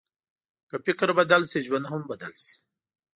که 0.69 0.75
فکر 0.85 1.09
بدل 1.19 1.41
شي، 1.51 1.59
ژوند 1.65 1.85
هم 1.91 2.01
بدل 2.11 2.33
شي. 2.43 2.53